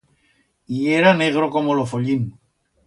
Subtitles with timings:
[0.81, 2.21] Yera negro como lo follín.